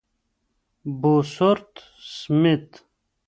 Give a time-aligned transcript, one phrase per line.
[0.99, 1.71] بوسورت
[2.15, 2.67] سمیت: